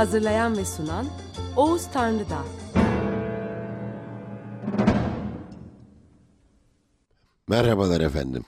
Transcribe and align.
Hazırlayan 0.00 0.56
ve 0.56 0.64
sunan 0.64 1.06
Oğuz 1.56 1.90
Tanrıdağ. 1.92 2.44
Merhabalar 7.48 8.00
efendim. 8.00 8.44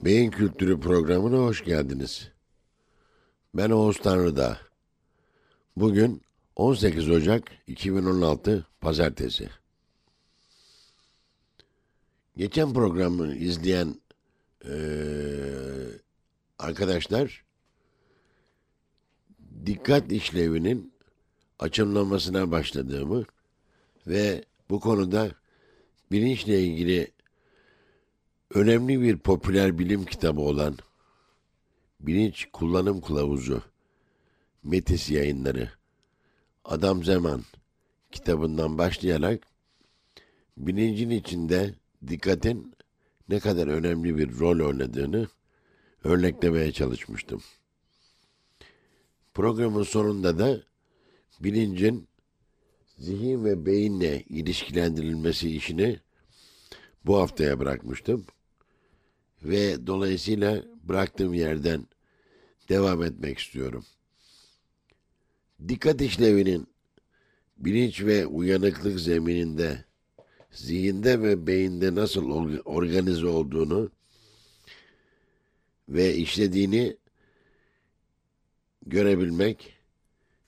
Beyin 0.00 0.30
Kültürü 0.30 0.80
programına 0.80 1.36
hoş 1.36 1.64
geldiniz. 1.64 2.32
Ben 3.54 3.70
Oğuz 3.70 3.98
Tanrıdağ. 4.02 4.58
Bugün 5.76 6.22
18 6.56 7.10
Ocak 7.10 7.42
2016 7.66 8.66
Pazartesi. 8.80 9.48
Geçen 12.36 12.74
programı 12.74 13.34
izleyen 13.34 14.00
eee, 14.64 16.00
arkadaşlar 16.58 17.44
dikkat 19.66 20.12
işlevinin 20.12 20.92
açımlamasına 21.58 22.50
başladığımı 22.50 23.24
ve 24.06 24.44
bu 24.70 24.80
konuda 24.80 25.30
bilinçle 26.12 26.62
ilgili 26.62 27.10
önemli 28.54 29.00
bir 29.00 29.18
popüler 29.18 29.78
bilim 29.78 30.04
kitabı 30.04 30.40
olan 30.40 30.76
Bilinç 32.00 32.48
Kullanım 32.52 33.00
Kılavuzu 33.00 33.62
Metis 34.62 35.10
yayınları 35.10 35.70
Adam 36.64 37.04
Zaman 37.04 37.42
kitabından 38.12 38.78
başlayarak 38.78 39.46
bilincin 40.56 41.10
içinde 41.10 41.74
dikkatin 42.08 42.74
ne 43.28 43.40
kadar 43.40 43.66
önemli 43.66 44.18
bir 44.18 44.38
rol 44.38 44.66
oynadığını 44.66 45.28
örneklemeye 46.04 46.72
çalışmıştım. 46.72 47.42
Programın 49.34 49.82
sonunda 49.82 50.38
da 50.38 50.62
bilincin 51.40 52.08
zihin 52.98 53.44
ve 53.44 53.66
beyinle 53.66 54.22
ilişkilendirilmesi 54.22 55.56
işini 55.56 56.00
bu 57.06 57.18
haftaya 57.18 57.58
bırakmıştım. 57.58 58.26
Ve 59.42 59.86
dolayısıyla 59.86 60.64
bıraktığım 60.82 61.34
yerden 61.34 61.86
devam 62.68 63.02
etmek 63.02 63.38
istiyorum. 63.38 63.84
Dikkat 65.68 66.00
işlevinin 66.00 66.66
bilinç 67.56 68.02
ve 68.02 68.26
uyanıklık 68.26 69.00
zemininde, 69.00 69.84
zihinde 70.50 71.22
ve 71.22 71.46
beyinde 71.46 71.94
nasıl 71.94 72.24
or- 72.24 72.62
organize 72.62 73.26
olduğunu 73.26 73.90
ve 75.88 76.14
işlediğini 76.14 76.96
görebilmek, 78.86 79.76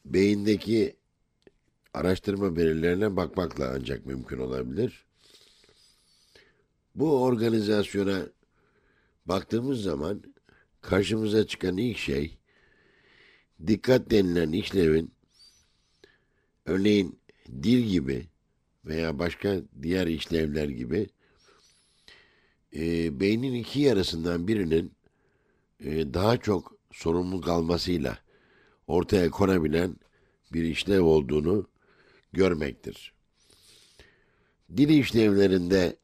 beyindeki 0.04 0.96
araştırma 1.94 2.56
verilerine 2.56 3.16
bakmakla 3.16 3.72
ancak 3.74 4.06
mümkün 4.06 4.38
olabilir. 4.38 5.04
Bu 6.94 7.22
organizasyona 7.22 8.26
baktığımız 9.26 9.82
zaman 9.82 10.22
karşımıza 10.80 11.46
çıkan 11.46 11.76
ilk 11.76 11.98
şey 11.98 12.38
dikkat 13.66 14.10
denilen 14.10 14.52
işlevin 14.52 15.12
örneğin 16.64 17.18
dil 17.62 17.78
gibi 17.78 18.26
veya 18.84 19.18
başka 19.18 19.56
diğer 19.82 20.06
işlevler 20.06 20.68
gibi 20.68 21.06
e, 22.76 23.20
beynin 23.20 23.54
iki 23.54 23.80
yarısından 23.80 24.48
birinin 24.48 24.92
e, 25.80 26.14
daha 26.14 26.36
çok 26.36 26.76
sorumluluk 26.92 27.48
almasıyla 27.48 28.25
ortaya 28.86 29.30
konabilen 29.30 29.96
bir 30.52 30.64
işlev 30.64 31.02
olduğunu 31.02 31.68
görmektir. 32.32 33.12
Dil 34.76 34.88
işlevlerinde 34.88 35.96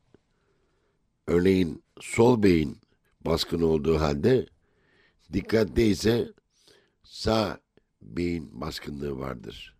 örneğin 1.26 1.82
sol 2.00 2.42
beyin 2.42 2.78
baskın 3.20 3.62
olduğu 3.62 4.00
halde 4.00 4.46
dikkatte 5.32 5.86
ise 5.86 6.32
sağ 7.02 7.60
beyin 8.02 8.60
baskınlığı 8.60 9.18
vardır. 9.18 9.76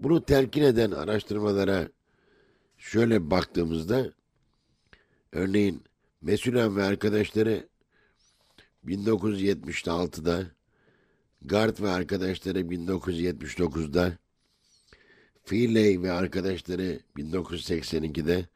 Bunu 0.00 0.24
telkin 0.24 0.62
eden 0.62 0.90
araştırmalara 0.90 1.88
şöyle 2.78 3.30
baktığımızda 3.30 4.12
örneğin 5.32 5.84
Mesulen 6.22 6.76
ve 6.76 6.84
arkadaşları 6.84 7.68
1976'da 8.86 10.46
Gard 11.42 11.80
ve 11.80 11.90
arkadaşları 11.90 12.60
1979'da 12.60 14.18
Feeley 15.44 16.02
ve 16.02 16.12
arkadaşları 16.12 17.00
1982'de 17.16 18.46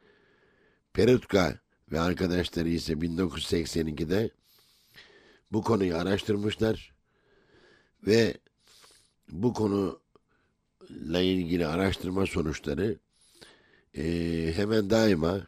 Perutka 0.93 1.61
ve 1.93 2.01
arkadaşları 2.01 2.69
ise 2.69 2.93
1982'de 2.93 4.31
bu 5.53 5.63
konuyu 5.63 5.97
araştırmışlar 5.97 6.95
ve 8.07 8.35
bu 9.29 9.53
konuyla 9.53 11.21
ilgili 11.21 11.67
araştırma 11.67 12.27
sonuçları 12.27 12.99
eee, 13.95 14.53
hemen 14.57 14.91
daima 14.91 15.47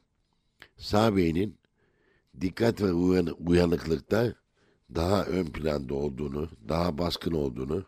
sağ 0.77 1.17
beynin 1.17 1.59
dikkat 2.41 2.81
ve 2.81 2.93
uyan- 2.93 3.37
uyanıklıkta 3.49 4.35
daha 4.95 5.25
ön 5.25 5.47
planda 5.47 5.95
olduğunu, 5.95 6.51
daha 6.69 6.99
baskın 6.99 7.33
olduğunu 7.33 7.85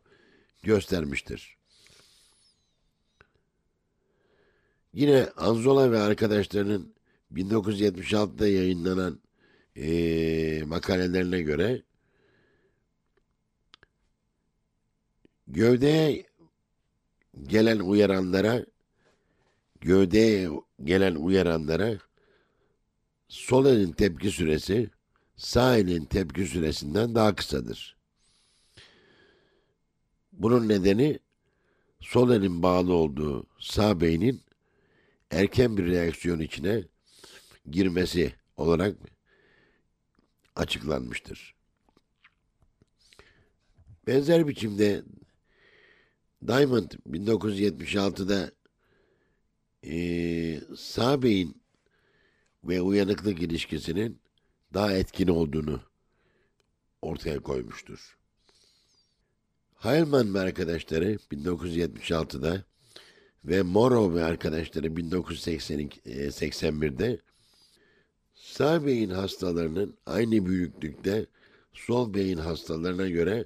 göstermiştir. 0.62 1.56
Yine 4.92 5.28
Anzola 5.36 5.92
ve 5.92 5.98
arkadaşlarının 5.98 6.94
1976'da 7.32 8.48
yayınlanan 8.48 9.20
eee, 9.76 10.64
makalelerine 10.64 11.42
göre 11.42 11.82
gövdeye 15.46 16.26
gelen 17.42 17.78
uyaranlara 17.78 18.66
gövdeye 19.80 20.50
gelen 20.84 21.14
uyaranlara 21.14 21.98
sol 23.28 23.66
elin 23.66 23.92
tepki 23.92 24.30
süresi 24.30 24.90
sağ 25.38 25.76
elin 25.76 26.04
tepki 26.04 26.46
süresinden 26.46 27.14
daha 27.14 27.34
kısadır. 27.34 27.96
Bunun 30.32 30.68
nedeni 30.68 31.18
sol 32.00 32.30
elin 32.30 32.62
bağlı 32.62 32.92
olduğu 32.92 33.46
sağ 33.60 34.00
beynin 34.00 34.42
erken 35.30 35.76
bir 35.76 35.86
reaksiyon 35.86 36.40
içine 36.40 36.84
girmesi 37.70 38.34
olarak 38.56 38.96
açıklanmıştır. 40.56 41.54
Benzer 44.06 44.48
biçimde 44.48 45.02
Diamond 46.46 46.90
1976'da 47.10 48.50
eee 49.82 50.60
sağ 50.76 51.22
beyin 51.22 51.62
ve 52.64 52.80
uyanıklık 52.80 53.42
ilişkisinin 53.42 54.20
daha 54.74 54.92
etkin 54.92 55.28
olduğunu 55.28 55.80
ortaya 57.02 57.40
koymuştur. 57.40 58.18
Heilman 59.78 60.34
ve 60.34 60.40
arkadaşları 60.40 61.18
1976'da 61.32 62.64
ve 63.44 63.62
Morrow 63.62 64.20
ve 64.20 64.24
arkadaşları 64.24 64.86
1981'de 64.86 67.18
sağ 68.34 68.86
beyin 68.86 69.10
hastalarının 69.10 69.96
aynı 70.06 70.46
büyüklükte 70.46 71.26
sol 71.72 72.14
beyin 72.14 72.38
hastalarına 72.38 73.08
göre 73.08 73.44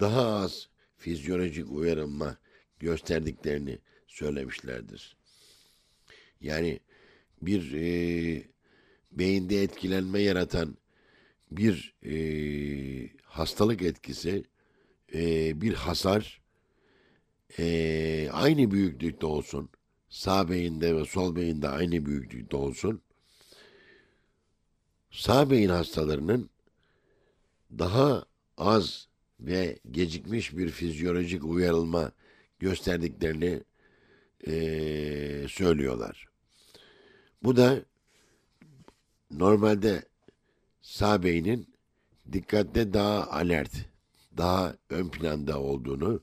daha 0.00 0.26
az 0.26 0.68
fizyolojik 0.96 1.70
uyarılma 1.70 2.36
gösterdiklerini 2.78 3.78
söylemişlerdir. 4.06 5.16
Yani 6.40 6.80
bir 7.42 7.72
e, 7.72 8.42
beyinde 9.18 9.62
etkilenme 9.62 10.20
yaratan 10.20 10.76
bir 11.50 11.94
e, 12.02 12.14
hastalık 13.22 13.82
etkisi, 13.82 14.44
e, 15.14 15.60
bir 15.60 15.74
hasar 15.74 16.40
e, 17.58 18.28
aynı 18.32 18.70
büyüklükte 18.70 19.26
olsun. 19.26 19.68
Sağ 20.08 20.48
beyinde 20.50 20.96
ve 20.96 21.04
sol 21.04 21.36
beyinde 21.36 21.68
aynı 21.68 22.06
büyüklükte 22.06 22.56
olsun. 22.56 23.00
Sağ 25.10 25.50
beyin 25.50 25.68
hastalarının 25.68 26.50
daha 27.78 28.24
az 28.56 29.08
ve 29.40 29.78
gecikmiş 29.90 30.56
bir 30.56 30.70
fizyolojik 30.70 31.44
uyarılma 31.44 32.12
gösterdiklerini 32.58 33.62
e, 34.46 34.52
söylüyorlar. 35.48 36.28
Bu 37.42 37.56
da 37.56 37.84
normalde 39.38 40.02
sağ 40.82 41.22
beynin 41.22 41.74
dikkatte 42.32 42.92
daha 42.92 43.30
alert, 43.30 43.72
daha 44.36 44.76
ön 44.90 45.08
planda 45.08 45.60
olduğunu 45.60 46.22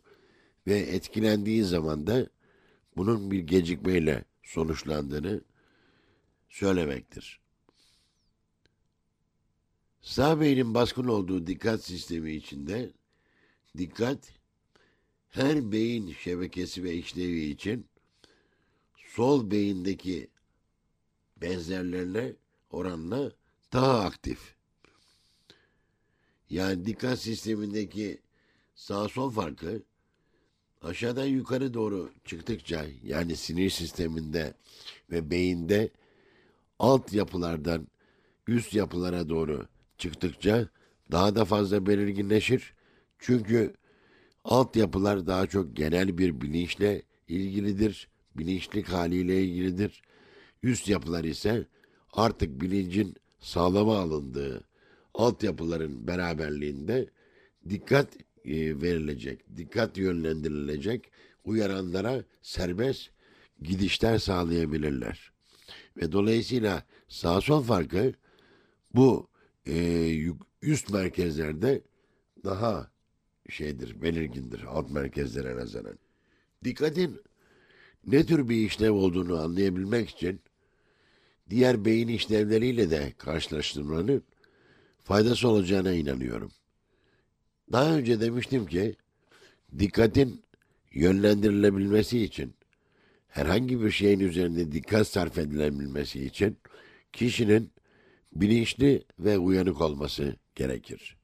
ve 0.68 0.80
etkilendiği 0.80 1.64
zaman 1.64 2.08
da 2.08 2.28
bunun 2.98 3.32
bir 3.32 3.40
gecikmeyle 3.40 4.26
sonuçlandığını 4.44 5.42
söylemektir. 6.50 7.40
Sağ 10.02 10.42
beynin 10.42 10.74
baskın 10.74 11.08
olduğu 11.08 11.48
dikkat 11.48 11.84
sistemi 11.84 12.32
içinde 12.32 12.92
dikkat 13.78 14.34
her 15.30 15.72
beyin 15.72 16.14
şebekesi 16.14 16.84
ve 16.84 16.94
işlevi 16.94 17.42
için 17.42 17.86
sol 18.96 19.52
beyindeki 19.52 20.28
benzerlerine 21.42 22.34
oranla 22.72 23.32
daha 23.74 24.00
aktif. 24.00 24.56
Yani 26.50 26.86
dikkat 26.86 27.20
sistemindeki 27.20 28.22
sağ 28.76 29.08
sol 29.08 29.32
farkı 29.32 29.84
aşağıdan 30.82 31.26
yukarı 31.26 31.74
doğru 31.74 32.12
çıktıkça 32.26 32.86
yani 33.04 33.36
sinir 33.36 33.70
sisteminde 33.70 34.54
ve 35.12 35.32
beyinde 35.32 35.90
alt 36.80 37.14
yapılardan 37.14 37.88
üst 38.48 38.74
yapılara 38.74 39.30
doğru 39.30 39.68
çıktıkça 39.98 40.68
daha 41.12 41.36
da 41.36 41.46
fazla 41.46 41.86
belirginleşir. 41.86 42.74
Çünkü 43.20 43.74
alt 44.44 44.76
yapılar 44.76 45.28
daha 45.28 45.48
çok 45.48 45.76
genel 45.76 46.18
bir 46.18 46.42
bilinçle 46.42 47.02
ilgilidir. 47.28 48.08
Bilinçlik 48.36 48.90
haliyle 48.90 49.44
ilgilidir. 49.44 50.02
Üst 50.64 50.90
yapılar 50.90 51.24
ise 51.24 51.68
artık 52.14 52.62
bilincin 52.62 53.16
sağlama 53.40 53.98
alındığı 53.98 54.64
altyapıların 55.14 56.08
beraberliğinde 56.08 57.10
dikkat 57.70 58.08
e, 58.46 58.82
verilecek, 58.82 59.58
dikkat 59.58 59.98
yönlendirilecek, 59.98 61.12
uyaranlara 61.46 62.24
serbest 62.42 63.10
gidişler 63.62 64.18
sağlayabilirler. 64.18 65.32
Ve 65.98 66.12
dolayısıyla 66.12 66.84
sağ 67.08 67.42
sol 67.42 67.64
farkı 67.64 68.14
bu 68.96 69.28
e, 69.68 70.34
üst 70.62 70.90
merkezlerde 70.90 71.82
daha 72.44 72.92
şeydir, 73.50 74.02
belirgindir 74.02 74.64
alt 74.64 74.92
merkezlere 74.92 75.56
nazaran. 75.56 76.00
Dikkatin 76.64 77.22
ne 78.08 78.26
tür 78.26 78.50
bir 78.50 78.56
işlev 78.56 78.92
olduğunu 78.92 79.42
anlayabilmek 79.42 80.10
için 80.10 80.42
diğer 81.52 81.86
beyin 81.86 82.08
işlevleriyle 82.08 82.90
de 82.90 83.14
karşılaştırmanın 83.18 84.24
faydası 85.04 85.48
olacağına 85.48 85.92
inanıyorum. 85.92 86.52
Daha 87.72 87.96
önce 87.96 88.22
demiştim 88.22 88.66
ki 88.66 88.96
dikkatin 89.80 90.44
yönlendirilebilmesi 90.92 92.24
için 92.24 92.54
herhangi 93.28 93.82
bir 93.82 93.92
şeyin 93.92 94.20
üzerinde 94.20 94.72
dikkat 94.72 95.08
sarf 95.08 95.38
edilebilmesi 95.38 96.26
için 96.26 96.58
kişinin 97.14 97.72
bilinçli 98.36 99.04
ve 99.20 99.38
uyanık 99.38 99.82
olması 99.82 100.36
gerekir. 100.56 101.18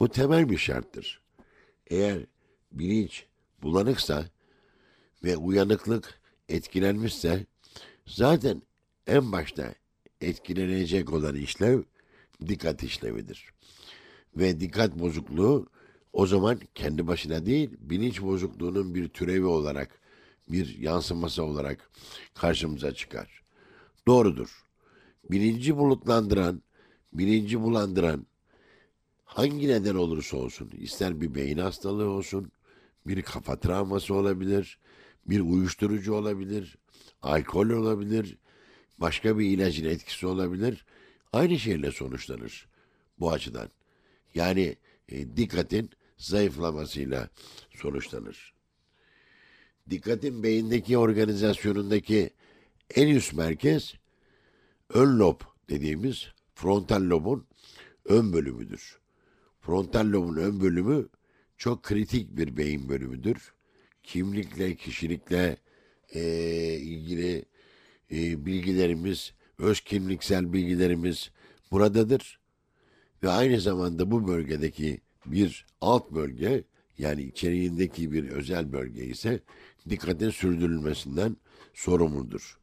Bu 0.00 0.08
temel 0.08 0.48
bir 0.50 0.58
şarttır. 0.58 1.22
Eğer 1.86 2.18
bilinç 2.72 3.24
bulanıksa 3.62 4.24
ve 5.24 5.36
uyanıklık 5.36 6.20
etkilenmişse 6.48 7.46
zaten 8.06 8.62
en 9.06 9.32
başta 9.32 9.74
etkilenecek 10.20 11.12
olan 11.12 11.34
işlev 11.34 11.82
dikkat 12.48 12.82
işlevidir. 12.82 13.52
Ve 14.36 14.60
dikkat 14.60 14.98
bozukluğu 14.98 15.66
o 16.12 16.26
zaman 16.26 16.60
kendi 16.74 17.06
başına 17.06 17.46
değil, 17.46 17.70
bilinç 17.80 18.22
bozukluğunun 18.22 18.94
bir 18.94 19.08
türevi 19.08 19.46
olarak, 19.46 20.00
bir 20.48 20.78
yansıması 20.78 21.44
olarak 21.44 21.90
karşımıza 22.34 22.94
çıkar. 22.94 23.42
Doğrudur. 24.06 24.64
Bilinci 25.30 25.76
bulutlandıran, 25.76 26.62
bilinci 27.12 27.60
bulandıran 27.60 28.26
hangi 29.24 29.68
neden 29.68 29.94
olursa 29.94 30.36
olsun, 30.36 30.70
ister 30.78 31.20
bir 31.20 31.34
beyin 31.34 31.58
hastalığı 31.58 32.08
olsun, 32.08 32.52
bir 33.06 33.22
kafa 33.22 33.60
travması 33.60 34.14
olabilir, 34.14 34.78
bir 35.26 35.40
uyuşturucu 35.40 36.14
olabilir, 36.14 36.78
alkol 37.22 37.70
olabilir, 37.70 38.36
başka 39.02 39.38
bir 39.38 39.46
ilacın 39.46 39.84
etkisi 39.84 40.26
olabilir, 40.26 40.84
aynı 41.32 41.58
şeyle 41.58 41.92
sonuçlanır 41.92 42.68
bu 43.20 43.32
açıdan. 43.32 43.70
Yani 44.34 44.76
e, 45.08 45.36
dikkatin 45.36 45.90
zayıflamasıyla 46.16 47.28
sonuçlanır. 47.76 48.54
Dikkatin 49.90 50.42
beyindeki 50.42 50.98
organizasyonundaki 50.98 52.30
en 52.94 53.08
üst 53.08 53.32
merkez 53.32 53.94
ön 54.88 55.18
lob 55.18 55.40
dediğimiz 55.70 56.28
frontal 56.54 57.02
lobun 57.02 57.46
ön 58.04 58.32
bölümüdür. 58.32 58.98
Frontal 59.60 60.12
lobun 60.12 60.36
ön 60.36 60.60
bölümü 60.60 61.08
çok 61.56 61.82
kritik 61.82 62.36
bir 62.36 62.56
beyin 62.56 62.88
bölümüdür. 62.88 63.52
Kimlikle, 64.02 64.74
kişilikle 64.74 65.56
e, 66.14 66.22
ilgili 66.74 67.44
e, 68.12 68.46
bilgilerimiz, 68.46 69.32
öz 69.58 69.80
kimliksel 69.80 70.52
bilgilerimiz 70.52 71.30
buradadır. 71.70 72.38
Ve 73.22 73.30
aynı 73.30 73.60
zamanda 73.60 74.10
bu 74.10 74.28
bölgedeki 74.28 75.00
bir 75.26 75.66
alt 75.80 76.10
bölge 76.10 76.64
yani 76.98 77.22
içeriğindeki 77.22 78.12
bir 78.12 78.28
özel 78.28 78.72
bölge 78.72 79.04
ise 79.04 79.40
dikkatin 79.90 80.30
sürdürülmesinden 80.30 81.36
sorumludur. 81.74 82.58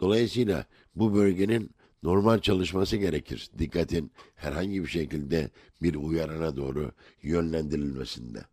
Dolayısıyla 0.00 0.66
bu 0.96 1.14
bölgenin 1.14 1.70
normal 2.02 2.38
çalışması 2.38 2.96
gerekir. 2.96 3.50
Dikkatin 3.58 4.12
herhangi 4.34 4.82
bir 4.82 4.88
şekilde 4.88 5.50
bir 5.82 5.94
uyarana 5.94 6.56
doğru 6.56 6.92
yönlendirilmesinde. 7.22 8.44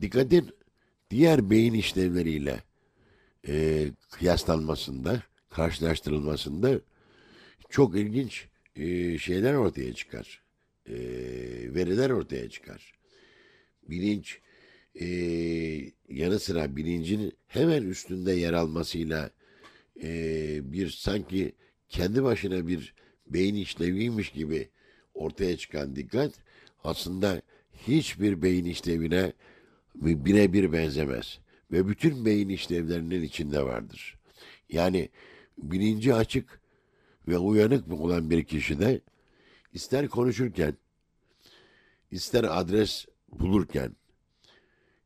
Dikkatin 0.00 0.50
diğer 1.10 1.50
beyin 1.50 1.74
işlevleriyle 1.74 2.62
e, 3.48 3.86
kıyaslanmasında, 4.10 5.22
karşılaştırılmasında 5.50 6.80
çok 7.70 7.96
ilginç 7.96 8.46
e, 8.76 9.18
şeyler 9.18 9.54
ortaya 9.54 9.94
çıkar. 9.94 10.42
E, 10.86 10.94
veriler 11.74 12.10
ortaya 12.10 12.50
çıkar. 12.50 12.92
Bilinç 13.88 14.38
e, 15.00 15.06
yanı 16.08 16.38
sıra 16.38 16.76
bilincin 16.76 17.32
hemen 17.46 17.82
üstünde 17.82 18.32
yer 18.32 18.52
almasıyla 18.52 19.30
e, 20.02 20.72
bir 20.72 20.90
sanki 20.90 21.52
kendi 21.88 22.22
başına 22.22 22.66
bir 22.66 22.94
beyin 23.26 23.54
işleviymiş 23.54 24.30
gibi 24.30 24.68
ortaya 25.14 25.56
çıkan 25.56 25.96
dikkat 25.96 26.32
aslında 26.84 27.42
hiçbir 27.86 28.42
beyin 28.42 28.64
işlevine 28.64 29.32
birebir 29.94 30.72
benzemez 30.72 31.38
ve 31.72 31.88
bütün 31.88 32.24
beyin 32.24 32.48
işlevlerinin 32.48 33.22
içinde 33.22 33.62
vardır. 33.62 34.18
Yani 34.68 35.08
bilinci 35.58 36.14
açık 36.14 36.60
ve 37.28 37.38
uyanık 37.38 37.92
olan 37.92 38.30
bir 38.30 38.44
kişide 38.44 39.00
ister 39.72 40.08
konuşurken, 40.08 40.76
ister 42.10 42.44
adres 42.44 43.06
bulurken, 43.32 43.96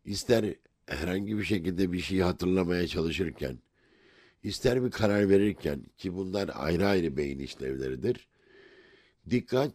ister 0.04 0.54
herhangi 0.86 1.38
bir 1.38 1.44
şekilde 1.44 1.92
bir 1.92 2.00
şeyi 2.00 2.22
hatırlamaya 2.22 2.86
çalışırken, 2.86 3.58
ister 4.42 4.84
bir 4.84 4.90
karar 4.90 5.28
verirken 5.28 5.82
ki 5.96 6.14
bunlar 6.14 6.50
ayrı 6.54 6.86
ayrı 6.86 7.16
beyin 7.16 7.38
işlevleridir. 7.38 8.28
Dikkat 9.30 9.72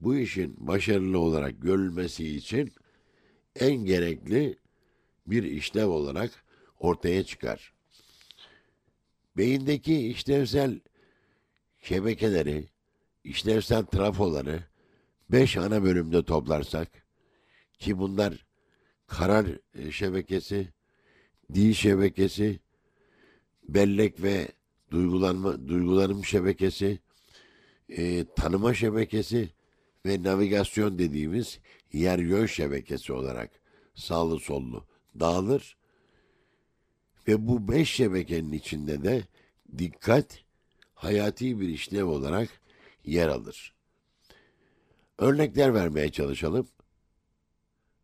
bu 0.00 0.16
işin 0.16 0.66
başarılı 0.66 1.18
olarak 1.18 1.62
görülmesi 1.62 2.36
için 2.36 2.72
en 3.56 3.74
gerekli 3.74 4.56
bir 5.26 5.42
işlev 5.42 5.86
olarak 5.86 6.44
ortaya 6.78 7.24
çıkar. 7.24 7.72
Beyindeki 9.36 10.08
işlevsel 10.08 10.80
şebekeleri 11.82 12.68
işlevsel 13.24 13.84
trafoları 13.84 14.64
beş 15.30 15.56
ana 15.56 15.82
bölümde 15.82 16.24
toplarsak 16.24 16.88
ki 17.78 17.98
bunlar 17.98 18.46
karar 19.06 19.46
e, 19.74 19.90
şebekesi, 19.90 20.68
dil 21.54 21.72
şebekesi, 21.72 22.60
bellek 23.68 24.22
ve 24.22 24.48
duygulanma, 24.90 25.68
duygulanım 25.68 26.24
şebekesi, 26.24 26.98
e, 27.88 28.24
tanıma 28.36 28.74
şebekesi 28.74 29.50
ve 30.06 30.22
navigasyon 30.22 30.98
dediğimiz 30.98 31.60
yer 31.92 32.18
yön 32.18 32.46
şebekesi 32.46 33.12
olarak 33.12 33.50
sağlı 33.94 34.40
sollu 34.40 34.91
dağılır. 35.20 35.76
Ve 37.28 37.48
bu 37.48 37.68
beş 37.68 37.90
şebekenin 37.90 38.52
içinde 38.52 39.04
de 39.04 39.22
dikkat 39.78 40.44
hayati 40.94 41.60
bir 41.60 41.68
işlev 41.68 42.04
olarak 42.04 42.48
yer 43.04 43.28
alır. 43.28 43.74
Örnekler 45.18 45.74
vermeye 45.74 46.12
çalışalım. 46.12 46.68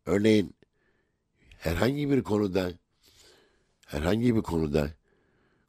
Örneğin 0.05 0.55
herhangi 1.57 2.09
bir 2.09 2.23
konuda 2.23 2.71
herhangi 3.85 4.35
bir 4.35 4.41
konuda 4.41 4.93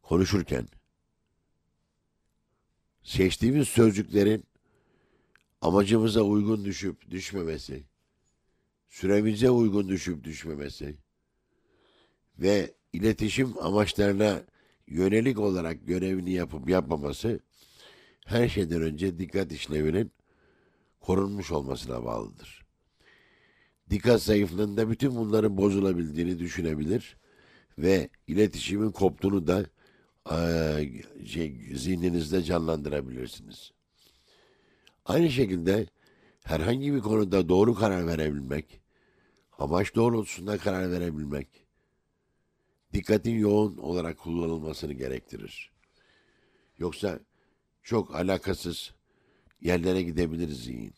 konuşurken 0.02 0.68
seçtiğimiz 3.02 3.68
sözcüklerin 3.68 4.44
amacımıza 5.60 6.22
uygun 6.22 6.64
düşüp 6.64 7.10
düşmemesi, 7.10 7.84
süremize 8.88 9.50
uygun 9.50 9.88
düşüp 9.88 10.24
düşmemesi 10.24 10.96
ve 12.40 12.74
iletişim 12.92 13.58
amaçlarına 13.62 14.42
yönelik 14.86 15.38
olarak 15.38 15.86
görevini 15.86 16.32
yapıp 16.32 16.68
yapmaması 16.68 17.40
her 18.26 18.48
şeyden 18.48 18.82
önce 18.82 19.18
dikkat 19.18 19.52
işlevinin 19.52 20.12
korunmuş 21.00 21.50
olmasına 21.52 22.04
bağlıdır. 22.04 22.66
Dikkat 23.90 24.22
zayıflığında 24.22 24.90
bütün 24.90 25.16
bunların 25.16 25.56
bozulabildiğini 25.56 26.38
düşünebilir 26.38 27.16
ve 27.78 28.08
iletişimin 28.26 28.90
koptuğunu 28.90 29.46
da 29.46 29.66
eee, 30.30 31.02
şey, 31.26 31.56
zihninizde 31.74 32.42
canlandırabilirsiniz. 32.42 33.72
Aynı 35.04 35.30
şekilde 35.30 35.86
herhangi 36.44 36.94
bir 36.94 37.00
konuda 37.00 37.48
doğru 37.48 37.74
karar 37.74 38.06
verebilmek, 38.06 38.80
amaç 39.58 39.94
doğrultusunda 39.94 40.58
karar 40.58 40.90
verebilmek, 40.92 41.48
dikkatin 42.94 43.38
yoğun 43.38 43.76
olarak 43.76 44.18
kullanılmasını 44.18 44.92
gerektirir. 44.92 45.70
Yoksa 46.78 47.20
çok 47.82 48.14
alakasız 48.14 48.94
yerlere 49.60 50.02
gidebilir 50.02 50.48
zihin. 50.48 50.94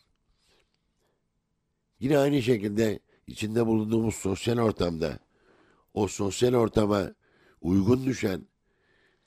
Yine 1.99 2.17
aynı 2.17 2.41
şekilde 2.41 2.99
içinde 3.27 3.65
bulunduğumuz 3.65 4.15
sosyal 4.15 4.57
ortamda 4.57 5.19
o 5.93 6.07
sosyal 6.07 6.53
ortama 6.53 7.13
uygun 7.61 8.05
düşen 8.05 8.47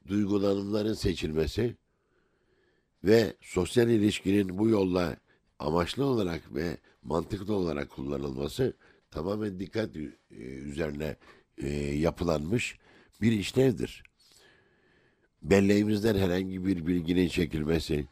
duygulanımların 0.07 0.95
seçilmesi 0.95 1.77
ve 3.05 3.37
sosyal 3.41 3.89
ilişkinin 3.89 4.59
bu 4.59 4.69
yolla 4.69 5.17
amaçlı 5.59 6.05
olarak 6.05 6.55
ve 6.55 6.77
mantıklı 7.03 7.55
olarak 7.55 7.91
kullanılması 7.91 8.77
tamamen 9.11 9.61
dikkat 9.61 9.97
e, 9.97 10.13
üzerine 10.41 11.17
e, 11.59 11.69
yapılanmış 11.77 12.79
bir 13.21 13.33
işlevdir. 13.33 14.03
Belleğimizden 15.43 16.15
herhangi 16.15 16.67
bir 16.67 16.87
bilginin 16.87 17.29
çekilmesi, 17.29 18.07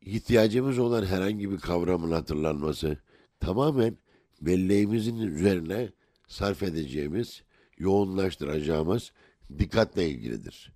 ihtiyacımız 0.00 0.78
olan 0.78 1.06
herhangi 1.06 1.50
bir 1.50 1.58
kavramın 1.58 2.10
hatırlanması 2.10 2.98
tamamen 3.40 3.96
belleğimizin 4.40 5.18
üzerine 5.18 5.88
sarf 6.26 6.62
edeceğimiz, 6.62 7.42
yoğunlaştıracağımız 7.78 9.12
dikkatle 9.58 10.10
ilgilidir. 10.10 10.72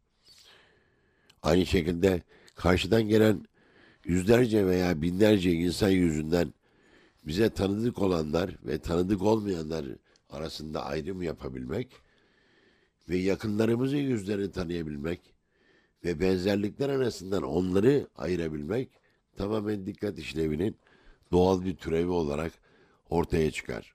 Aynı 1.42 1.66
şekilde 1.66 2.22
karşıdan 2.54 3.02
gelen 3.02 3.44
yüzlerce 4.04 4.66
veya 4.66 5.02
binlerce 5.02 5.52
insan 5.52 5.88
yüzünden 5.88 6.54
bize 7.26 7.50
tanıdık 7.50 7.98
olanlar 7.98 8.50
ve 8.64 8.78
tanıdık 8.78 9.22
olmayanlar 9.22 9.86
arasında 10.30 10.84
ayrım 10.84 11.22
yapabilmek 11.22 11.88
ve 13.08 13.16
yakınlarımızın 13.16 13.96
yüzlerini 13.96 14.52
tanıyabilmek 14.52 15.20
ve 16.04 16.20
benzerlikler 16.20 16.88
arasından 16.88 17.42
onları 17.42 18.08
ayırabilmek 18.16 18.88
tamamen 19.36 19.86
dikkat 19.86 20.18
işlevinin 20.18 20.76
doğal 21.32 21.64
bir 21.64 21.76
türevi 21.76 22.10
olarak 22.10 22.52
ortaya 23.10 23.50
çıkar. 23.50 23.94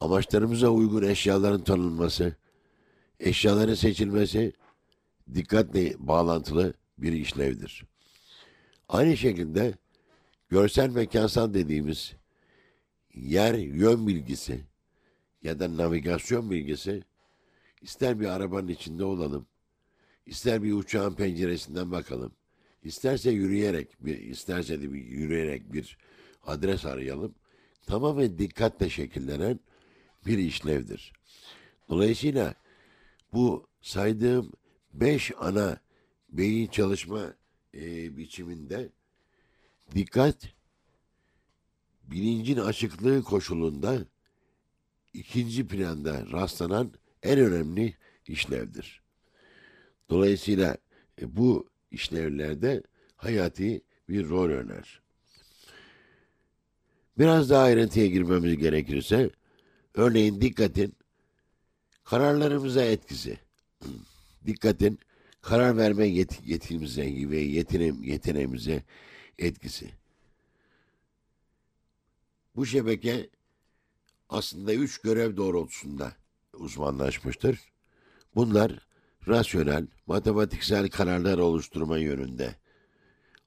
Amaçlarımıza 0.00 0.68
uygun 0.68 1.02
eşyaların 1.02 1.64
tanınması, 1.64 2.36
eşyaların 3.20 3.74
seçilmesi 3.74 4.52
dikkatle 5.34 5.94
bağlantılı 5.98 6.74
bir 6.98 7.12
işlevdir. 7.12 7.84
Aynı 8.88 9.16
şekilde 9.16 9.74
görsel 10.48 10.90
mekansal 10.90 11.54
dediğimiz 11.54 12.19
yer 13.14 13.54
yön 13.54 14.06
bilgisi 14.06 14.60
ya 15.42 15.60
da 15.60 15.76
navigasyon 15.76 16.50
bilgisi 16.50 17.02
ister 17.82 18.20
bir 18.20 18.26
arabanın 18.26 18.68
içinde 18.68 19.04
olalım, 19.04 19.46
ister 20.26 20.62
bir 20.62 20.72
uçağın 20.72 21.14
penceresinden 21.14 21.92
bakalım, 21.92 22.32
isterse 22.82 23.30
yürüyerek 23.30 23.88
bir 24.00 24.18
isterse 24.18 24.82
de 24.82 24.92
bir 24.92 25.04
yürüyerek 25.04 25.72
bir 25.72 25.98
adres 26.46 26.84
arayalım. 26.84 27.34
Tamamen 27.86 28.38
dikkatle 28.38 28.90
şekillenen 28.90 29.60
bir 30.26 30.38
işlevdir. 30.38 31.12
Dolayısıyla 31.88 32.54
bu 33.32 33.68
saydığım 33.80 34.52
beş 34.94 35.32
ana 35.38 35.80
beyin 36.28 36.66
çalışma 36.66 37.34
e, 37.74 38.16
biçiminde 38.16 38.88
dikkat 39.94 40.36
bilincin 42.10 42.56
açıklığı 42.56 43.22
koşulunda 43.22 43.98
ikinci 45.14 45.66
planda 45.66 46.26
rastlanan 46.32 46.92
en 47.22 47.38
önemli 47.38 47.94
işlevdir. 48.26 49.02
Dolayısıyla 50.10 50.76
e, 51.20 51.36
bu 51.36 51.70
işlevlerde 51.90 52.82
hayati 53.16 53.82
bir 54.08 54.28
rol 54.28 54.58
oynar. 54.58 55.02
Biraz 57.18 57.50
daha 57.50 57.62
ayrıntıya 57.62 58.06
girmemiz 58.06 58.56
gerekirse, 58.56 59.30
örneğin 59.94 60.40
dikkatin 60.40 60.96
kararlarımıza 62.04 62.82
etkisi, 62.82 63.38
dikkatin 64.46 64.98
karar 65.42 65.76
verme 65.76 66.06
yet 66.06 66.40
yetimize 66.46 67.30
ve 67.30 67.38
yetinem 67.38 68.02
yeteneğimize 68.02 68.82
etkisi. 69.38 69.99
Bu 72.56 72.66
şebeke 72.66 73.30
aslında 74.28 74.74
üç 74.74 74.98
görev 74.98 75.36
doğrultusunda 75.36 76.12
uzmanlaşmıştır. 76.52 77.58
Bunlar 78.34 78.86
rasyonel, 79.28 79.86
matematiksel 80.06 80.90
kararlar 80.90 81.38
oluşturma 81.38 81.98
yönünde 81.98 82.56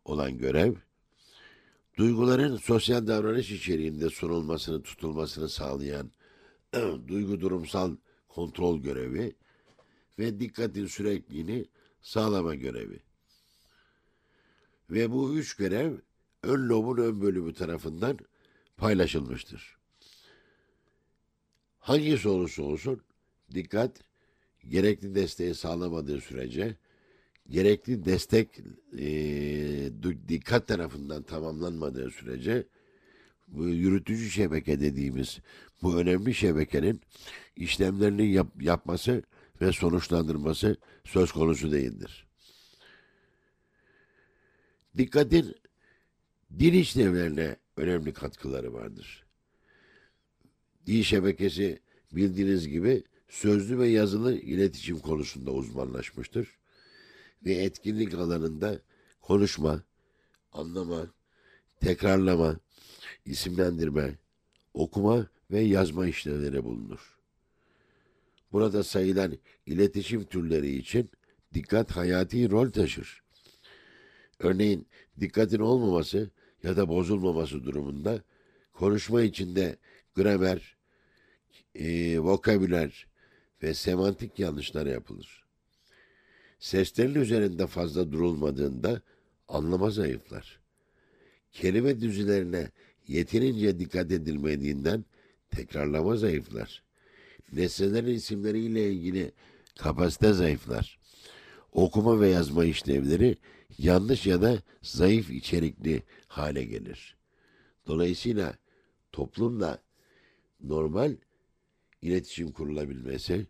olan 0.05 0.37
görev, 0.37 0.73
duyguların 1.97 2.57
sosyal 2.57 3.07
davranış 3.07 3.51
içeriğinde 3.51 4.09
sunulmasını, 4.09 4.83
tutulmasını 4.83 5.49
sağlayan 5.49 6.11
duygu 7.07 7.41
durumsal 7.41 7.95
kontrol 8.27 8.81
görevi 8.81 9.35
ve 10.19 10.39
dikkatin 10.39 10.87
sürekliliğini 10.87 11.65
sağlama 12.01 12.55
görevi. 12.55 12.99
Ve 14.89 15.11
bu 15.11 15.35
üç 15.35 15.55
görev 15.55 15.97
ön 16.43 16.69
lobun 16.69 16.97
ön 16.97 17.21
bölümü 17.21 17.53
tarafından 17.53 18.19
paylaşılmıştır. 18.83 19.77
Hangisi 21.79 22.29
olursa 22.29 22.63
olsun 22.63 23.01
dikkat 23.53 23.91
gerekli 24.67 25.15
desteği 25.15 25.55
sağlamadığı 25.55 26.21
sürece 26.21 26.75
gerekli 27.49 28.05
destek 28.05 28.49
e, 28.97 29.05
dikkat 30.27 30.67
tarafından 30.67 31.23
tamamlanmadığı 31.23 32.11
sürece 32.11 32.67
bu 33.47 33.67
yürütücü 33.67 34.29
şebeke 34.29 34.79
dediğimiz 34.79 35.39
bu 35.81 35.97
önemli 35.97 36.33
şebekenin 36.33 37.01
işlemlerini 37.55 38.31
yap- 38.31 38.61
yapması 38.61 39.23
ve 39.61 39.71
sonuçlandırması 39.71 40.77
söz 41.05 41.31
konusu 41.31 41.71
değildir. 41.71 42.27
Dikkatin 44.97 45.55
dil 46.59 46.73
işlevlerine 46.73 47.62
önemli 47.77 48.13
katkıları 48.13 48.73
vardır. 48.73 49.25
Dil 50.87 51.03
şebekesi 51.03 51.79
bildiğiniz 52.11 52.67
gibi 52.67 53.03
sözlü 53.29 53.79
ve 53.79 53.87
yazılı 53.87 54.35
iletişim 54.35 54.99
konusunda 54.99 55.51
uzmanlaşmıştır 55.51 56.57
ve 57.45 57.53
etkinlik 57.53 58.13
alanında 58.13 58.79
konuşma, 59.21 59.83
anlama, 60.51 61.07
tekrarlama, 61.79 62.59
isimlendirme, 63.25 64.15
okuma 64.73 65.27
ve 65.51 65.59
yazma 65.59 66.07
işlevleri 66.07 66.63
bulunur. 66.63 67.17
Burada 68.51 68.83
sayılan 68.83 69.37
iletişim 69.65 70.23
türleri 70.23 70.75
için 70.75 71.09
dikkat 71.53 71.91
hayati 71.91 72.51
rol 72.51 72.69
taşır. 72.69 73.23
Örneğin 74.39 74.87
dikkatin 75.19 75.59
olmaması 75.59 76.29
ya 76.63 76.77
da 76.77 76.89
bozulmaması 76.89 77.63
durumunda 77.63 78.21
konuşma 78.73 79.21
içinde 79.21 79.77
gramer, 80.15 80.77
e, 81.75 82.19
vokabüler 82.19 83.07
ve 83.63 83.73
semantik 83.73 84.39
yanlışlar 84.39 84.85
yapılır. 84.85 85.43
Seslerin 86.59 87.15
üzerinde 87.15 87.67
fazla 87.67 88.11
durulmadığında 88.11 89.01
anlama 89.47 89.89
zayıflar. 89.89 90.59
Kelime 91.51 92.01
düzülerine 92.01 92.71
yeterince 93.07 93.79
dikkat 93.79 94.11
edilmediğinden 94.11 95.05
tekrarlama 95.49 96.15
zayıflar. 96.15 96.83
Nesnelerin 97.53 98.15
isimleriyle 98.15 98.91
ilgili 98.91 99.31
kapasite 99.77 100.33
zayıflar. 100.33 100.99
Okuma 101.73 102.21
ve 102.21 102.29
yazma 102.29 102.65
işlevleri 102.65 103.37
yanlış 103.77 104.25
ya 104.25 104.41
da 104.41 104.61
zayıf 104.81 105.29
içerikli 105.29 106.03
hale 106.27 106.63
gelir. 106.63 107.17
Dolayısıyla 107.87 108.57
toplumla 109.11 109.81
normal 110.63 111.15
iletişim 112.01 112.51
kurulabilmesi, 112.51 113.47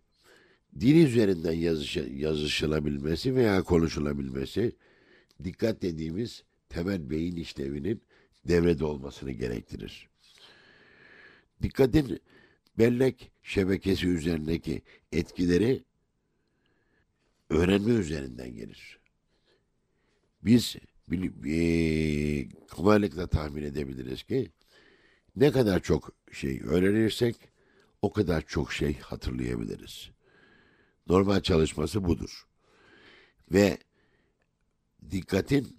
dil 0.80 1.06
üzerinden 1.06 1.54
yazış, 1.54 1.98
yazışılabilmesi 1.98 3.36
veya 3.36 3.64
konuşulabilmesi, 3.64 4.76
dikkat 5.44 5.82
dediğimiz 5.82 6.44
temel 6.70 7.10
beyin 7.10 7.36
işlevinin 7.36 8.02
devrede 8.48 8.86
olmasını 8.86 9.32
gerektirir. 9.32 10.10
Dikkatin 11.62 12.20
bellek 12.78 13.32
şebekesi 13.44 14.08
üzerindeki 14.08 14.82
etkileri 15.12 15.84
öğrenme 17.50 17.92
üzerinden 17.92 18.56
gelir. 18.56 19.00
Biz 20.42 20.76
e, 21.46 22.50
kolaylıkla 22.72 23.28
tahmin 23.28 23.64
edebiliriz 23.64 24.24
ki 24.24 24.52
ne 25.36 25.52
kadar 25.52 25.80
çok 25.80 26.12
şey 26.32 26.62
öğrenirsek 26.64 27.36
o 28.02 28.14
kadar 28.14 28.42
çok 28.42 28.74
şey 28.74 29.00
hatırlayabiliriz. 29.00 30.10
Normal 31.08 31.42
çalışması 31.42 32.04
budur. 32.04 32.48
Ve 33.52 33.78
dikkatin 35.12 35.78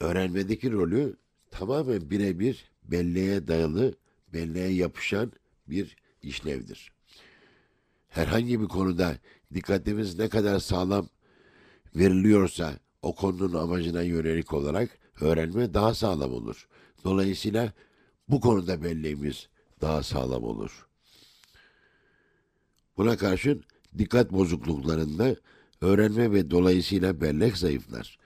öğrenmedeki 0.00 0.72
rolü 0.72 1.16
tamamen 1.50 2.10
birebir 2.10 2.70
belleğe 2.84 3.48
dayalı, 3.48 3.94
belleğe 4.32 4.68
yapışan 4.68 5.32
bir 5.66 5.96
işlevdir. 6.22 6.92
Herhangi 8.08 8.60
bir 8.60 8.68
konuda 8.68 9.16
dikkatimiz 9.54 10.18
ne 10.18 10.28
kadar 10.28 10.58
sağlam 10.58 11.08
veriliyorsa 11.96 12.72
o 13.02 13.14
konunun 13.14 13.54
amacına 13.54 14.02
yönelik 14.02 14.52
olarak 14.52 14.98
öğrenme 15.20 15.74
daha 15.74 15.94
sağlam 15.94 16.32
olur. 16.32 16.68
Dolayısıyla 17.04 17.72
bu 18.28 18.40
konuda 18.40 18.82
belleğimiz 18.82 19.48
daha 19.80 20.02
sağlam 20.02 20.44
olur. 20.44 20.86
Buna 22.96 23.16
karşın 23.16 23.64
dikkat 23.98 24.32
bozukluklarında 24.32 25.36
öğrenme 25.80 26.32
ve 26.32 26.50
dolayısıyla 26.50 27.20
bellek 27.20 27.56
zayıflar. 27.56 28.18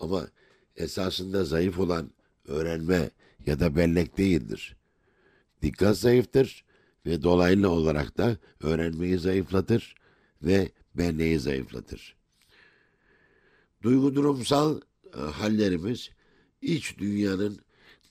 Ama 0.00 0.28
esasında 0.76 1.44
zayıf 1.44 1.78
olan 1.78 2.10
öğrenme 2.48 3.10
ya 3.46 3.60
da 3.60 3.76
bellek 3.76 4.18
değildir. 4.18 4.76
Dikkat 5.62 5.98
zayıftır 5.98 6.64
ve 7.06 7.22
dolaylı 7.22 7.70
olarak 7.70 8.18
da 8.18 8.36
öğrenmeyi 8.60 9.18
zayıflatır 9.18 9.94
ve 10.42 10.68
belleği 10.94 11.38
zayıflatır. 11.38 12.16
Duygu 13.82 14.14
durumsal 14.14 14.80
e, 15.16 15.20
hallerimiz 15.20 16.10
iç 16.62 16.98
dünyanın 16.98 17.58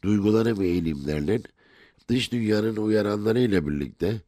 duyguları 0.03 0.59
ve 0.59 0.67
eğilimlerinin 0.67 1.43
dış 2.09 2.31
dünyanın 2.31 2.75
uyaranlarıyla 2.75 3.67
birlikte 3.67 4.21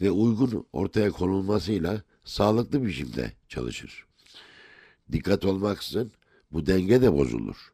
ve 0.00 0.10
uygun 0.10 0.66
ortaya 0.72 1.10
konulmasıyla 1.10 2.02
sağlıklı 2.24 2.86
biçimde 2.86 3.32
çalışır. 3.48 4.06
Dikkat 5.12 5.44
olmaksızın 5.44 6.12
bu 6.52 6.66
denge 6.66 7.02
de 7.02 7.12
bozulur. 7.12 7.72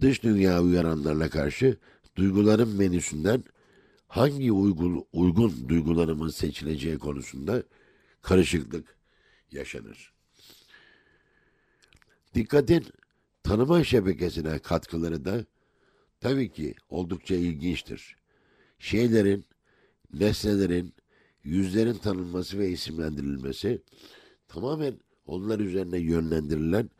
Dış 0.00 0.22
dünya 0.22 0.62
uyaranlarla 0.62 1.30
karşı 1.30 1.76
duyguların 2.16 2.68
menüsünden 2.68 3.44
hangi 4.08 4.52
uygun, 4.52 5.04
uygun 5.12 5.68
duygularımın 5.68 6.28
seçileceği 6.28 6.98
konusunda 6.98 7.62
karışıklık 8.26 8.96
yaşanır. 9.52 10.12
Dikkatin 12.34 12.86
tanıma 13.42 13.84
şebekesine 13.84 14.58
katkıları 14.58 15.24
da 15.24 15.44
tabii 16.20 16.52
ki 16.52 16.74
oldukça 16.88 17.34
ilginçtir. 17.34 18.16
Şeylerin, 18.78 19.44
nesnelerin, 20.12 20.94
yüzlerin 21.44 21.94
tanınması 21.94 22.58
ve 22.58 22.68
isimlendirilmesi 22.68 23.82
tamamen 24.48 25.00
onlar 25.26 25.60
üzerine 25.60 25.98
yönlendirilen 25.98 26.90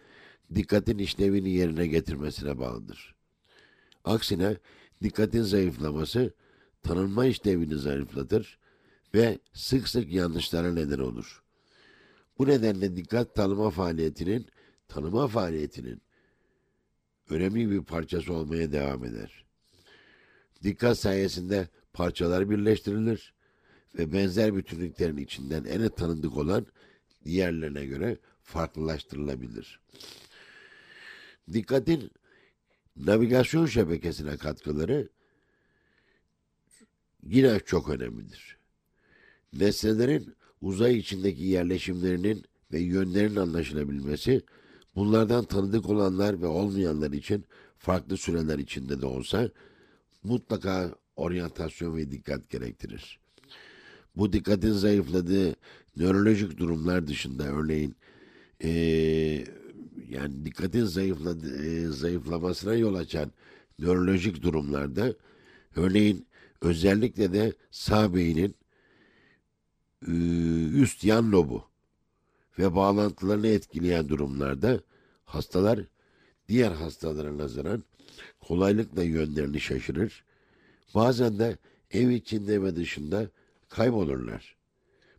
dikkatin 0.54 0.98
işlevini 0.98 1.50
yerine 1.50 1.86
getirmesine 1.86 2.58
bağlıdır. 2.58 3.14
Aksine 4.04 4.56
dikkatin 5.02 5.42
zayıflaması 5.42 6.34
tanınma 6.82 7.26
işlevini 7.26 7.74
zayıflatır 7.74 8.58
ve 9.16 9.38
sık 9.52 9.88
sık 9.88 10.12
yanlışlara 10.12 10.72
neden 10.72 10.98
olur. 10.98 11.42
Bu 12.38 12.46
nedenle 12.46 12.96
dikkat 12.96 13.34
tanıma 13.34 13.70
faaliyetinin, 13.70 14.46
tanıma 14.88 15.28
faaliyetinin 15.28 16.02
önemli 17.30 17.70
bir 17.70 17.84
parçası 17.84 18.32
olmaya 18.32 18.72
devam 18.72 19.04
eder. 19.04 19.44
Dikkat 20.62 20.98
sayesinde 20.98 21.68
parçalar 21.92 22.50
birleştirilir 22.50 23.34
ve 23.98 24.12
benzer 24.12 24.56
bütünlüklerin 24.56 25.16
içinden 25.16 25.64
en 25.64 25.88
tanıdık 25.88 26.36
olan 26.36 26.66
diğerlerine 27.24 27.86
göre 27.86 28.18
farklılaştırılabilir. 28.42 29.80
Dikkatin 31.52 32.10
navigasyon 32.96 33.66
şebekesine 33.66 34.36
katkıları 34.36 35.08
yine 37.22 37.60
çok 37.60 37.88
önemlidir. 37.88 38.55
Nesnelerin 39.60 40.34
uzay 40.60 40.98
içindeki 40.98 41.44
yerleşimlerinin 41.44 42.44
ve 42.72 42.80
yönlerinin 42.80 43.36
anlaşılabilmesi, 43.36 44.42
bunlardan 44.96 45.44
tanıdık 45.44 45.88
olanlar 45.88 46.42
ve 46.42 46.46
olmayanlar 46.46 47.12
için 47.12 47.44
farklı 47.78 48.16
süreler 48.16 48.58
içinde 48.58 49.00
de 49.00 49.06
olsa 49.06 49.50
mutlaka 50.24 50.94
oryantasyon 51.16 51.96
ve 51.96 52.10
dikkat 52.10 52.50
gerektirir. 52.50 53.18
Bu 54.16 54.32
dikkatin 54.32 54.72
zayıfladığı 54.72 55.56
nörolojik 55.96 56.58
durumlar 56.58 57.06
dışında 57.06 57.44
örneğin 57.44 57.96
ee, 58.62 59.44
yani 60.08 60.44
dikkatin 60.44 60.84
zayıfladı, 60.84 61.66
e, 61.66 61.86
zayıflamasına 61.86 62.74
yol 62.74 62.94
açan 62.94 63.32
nörolojik 63.78 64.42
durumlarda 64.42 65.14
örneğin 65.76 66.26
özellikle 66.60 67.32
de 67.32 67.52
sağ 67.70 68.14
beynin 68.14 68.54
üst 70.74 71.04
yan 71.04 71.32
lobu 71.32 71.64
ve 72.58 72.74
bağlantılarını 72.74 73.46
etkileyen 73.46 74.08
durumlarda 74.08 74.80
hastalar 75.24 75.80
diğer 76.48 76.72
hastalara 76.72 77.38
nazaran 77.38 77.84
kolaylıkla 78.40 79.02
yönlerini 79.02 79.60
şaşırır. 79.60 80.24
Bazen 80.94 81.38
de 81.38 81.58
ev 81.90 82.08
içinde 82.08 82.62
ve 82.62 82.76
dışında 82.76 83.30
kaybolurlar. 83.68 84.56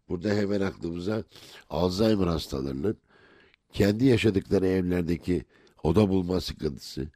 Burada 0.09 0.29
hemen 0.29 0.61
aklımıza 0.61 1.23
Alzheimer 1.69 2.27
hastalarının 2.27 2.97
kendi 3.73 4.05
yaşadıkları 4.05 4.67
evlerdeki 4.67 5.45
oda 5.83 6.09
bulma 6.09 6.41
sıkıntısı 6.41 7.07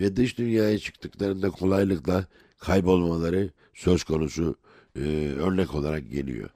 ve 0.00 0.16
dış 0.16 0.38
dünyaya 0.38 0.78
çıktıklarında 0.78 1.50
kolaylıkla 1.50 2.26
kaybolmaları 2.58 3.50
söz 3.74 4.04
konusu 4.04 4.56
e, 4.96 5.00
örnek 5.38 5.74
olarak 5.74 6.10
geliyor. 6.10 6.50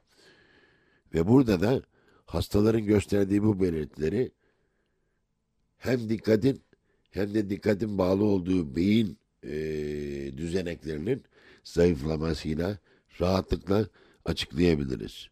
Ve 1.14 1.28
burada 1.28 1.60
da 1.60 1.82
hastaların 2.26 2.84
gösterdiği 2.84 3.42
bu 3.42 3.60
belirtileri 3.60 4.30
hem 5.78 6.08
dikkatin 6.08 6.62
hem 7.10 7.34
de 7.34 7.50
dikkatin 7.50 7.98
bağlı 7.98 8.24
olduğu 8.24 8.76
beyin 8.76 9.18
e, 9.42 9.50
düzeneklerinin 10.36 11.22
zayıflamasıyla 11.64 12.78
rahatlıkla 13.20 13.86
açıklayabiliriz. 14.24 15.28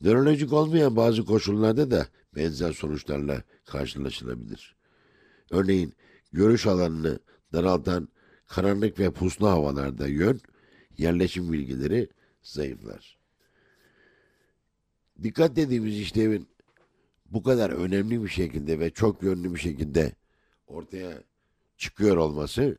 Nörolojik 0.00 0.52
olmayan 0.52 0.96
bazı 0.96 1.24
koşullarda 1.24 1.90
da 1.90 2.06
benzer 2.36 2.72
sonuçlarla 2.72 3.42
karşılaşılabilir. 3.64 4.76
Örneğin 5.50 5.94
görüş 6.32 6.66
alanını 6.66 7.18
daraltan 7.52 8.08
karanlık 8.46 8.98
ve 8.98 9.10
puslu 9.10 9.48
havalarda 9.48 10.06
yön, 10.06 10.40
yerleşim 10.98 11.52
bilgileri 11.52 12.08
zayıflar. 12.42 13.19
Dikkat 15.22 15.56
dediğimiz 15.56 15.98
işlevin 15.98 16.48
bu 17.30 17.42
kadar 17.42 17.70
önemli 17.70 18.22
bir 18.22 18.28
şekilde 18.28 18.80
ve 18.80 18.90
çok 18.90 19.22
yönlü 19.22 19.54
bir 19.54 19.60
şekilde 19.60 20.12
ortaya 20.66 21.22
çıkıyor 21.76 22.16
olması 22.16 22.78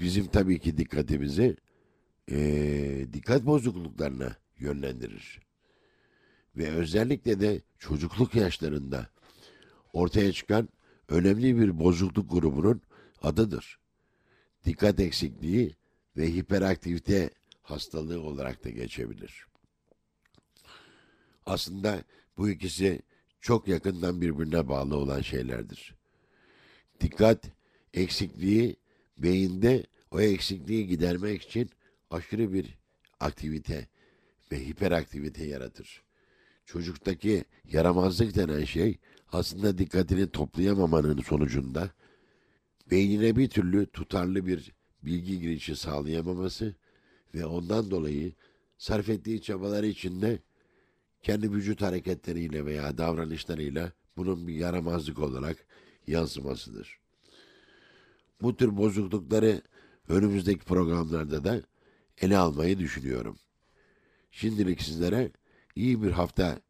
bizim 0.00 0.26
tabii 0.26 0.58
ki 0.58 0.76
dikkatimizi 0.76 1.56
e, 2.30 3.06
dikkat 3.12 3.46
bozukluklarına 3.46 4.36
yönlendirir. 4.58 5.40
Ve 6.56 6.70
özellikle 6.70 7.40
de 7.40 7.60
çocukluk 7.78 8.34
yaşlarında 8.34 9.08
ortaya 9.92 10.32
çıkan 10.32 10.68
önemli 11.08 11.58
bir 11.58 11.78
bozukluk 11.78 12.30
grubunun 12.30 12.82
adıdır. 13.22 13.78
Dikkat 14.64 15.00
eksikliği 15.00 15.76
ve 16.16 16.34
hiperaktivite 16.34 17.30
hastalığı 17.62 18.22
olarak 18.22 18.64
da 18.64 18.70
geçebilir. 18.70 19.47
Aslında 21.48 22.02
bu 22.36 22.48
ikisi 22.50 23.02
çok 23.40 23.68
yakından 23.68 24.20
birbirine 24.20 24.68
bağlı 24.68 24.96
olan 24.96 25.20
şeylerdir. 25.20 25.94
Dikkat 27.00 27.44
eksikliği 27.94 28.76
beyinde 29.18 29.86
o 30.10 30.20
eksikliği 30.20 30.86
gidermek 30.86 31.42
için 31.42 31.70
aşırı 32.10 32.52
bir 32.52 32.78
aktivite 33.20 33.88
ve 34.52 34.66
hiperaktivite 34.66 35.44
yaratır. 35.44 36.02
Çocuktaki 36.66 37.44
yaramazlık 37.64 38.34
denen 38.34 38.64
şey 38.64 38.98
aslında 39.32 39.78
dikkatini 39.78 40.30
toplayamamanın 40.30 41.20
sonucunda 41.20 41.90
beynine 42.90 43.36
bir 43.36 43.48
türlü 43.50 43.86
tutarlı 43.86 44.46
bir 44.46 44.72
bilgi 45.02 45.40
girişi 45.40 45.76
sağlayamaması 45.76 46.74
ve 47.34 47.46
ondan 47.46 47.90
dolayı 47.90 48.32
sarf 48.78 49.08
ettiği 49.08 49.42
çabalar 49.42 49.84
içinde 49.84 50.38
kendi 51.22 51.52
vücut 51.52 51.82
hareketleriyle 51.82 52.66
veya 52.66 52.98
davranışlarıyla 52.98 53.92
bunun 54.16 54.46
bir 54.46 54.54
yaramazlık 54.54 55.18
olarak 55.18 55.56
yansımasıdır. 56.06 56.98
Bu 58.42 58.56
tür 58.56 58.76
bozuklukları 58.76 59.62
önümüzdeki 60.08 60.64
programlarda 60.64 61.44
da 61.44 61.62
ele 62.20 62.38
almayı 62.38 62.78
düşünüyorum. 62.78 63.38
Şimdilik 64.30 64.82
sizlere 64.82 65.30
iyi 65.76 66.02
bir 66.02 66.10
hafta 66.10 66.60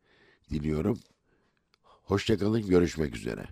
diliyorum. 0.50 0.98
Hoşçakalın, 1.82 2.66
görüşmek 2.66 3.16
üzere. 3.16 3.46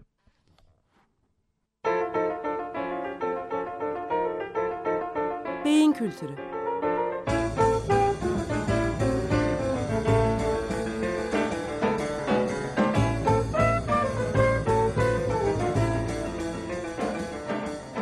Beyin 5.64 5.92
Kültürü 5.92 6.55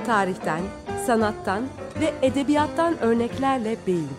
Tarihten, 0.05 0.61
sanattan 1.07 1.69
ve 2.01 2.15
edebiyattan 2.23 2.99
örneklerle 2.99 3.77
beyin. 3.87 4.11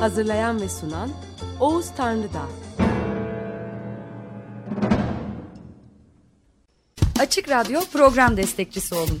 Hazırlayan 0.00 0.60
ve 0.60 0.68
sunan 0.68 1.10
Oğuz 1.60 1.90
Tanrıdağ. 1.96 2.48
Açık 7.20 7.48
Radyo 7.48 7.80
program 7.92 8.36
destekçisi 8.36 8.94
olun. 8.94 9.20